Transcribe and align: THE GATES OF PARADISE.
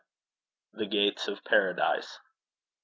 THE 0.73 0.87
GATES 0.87 1.27
OF 1.27 1.43
PARADISE. 1.43 2.17